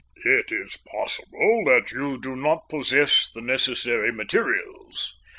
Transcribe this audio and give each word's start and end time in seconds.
It 0.25 0.51
is 0.51 0.77
possible 0.77 1.63
that 1.67 1.91
you 1.91 2.19
do 2.19 2.35
not 2.35 2.67
possess 2.69 3.29
the 3.29 3.39
necessary 3.41 4.11
materials. 4.11 5.13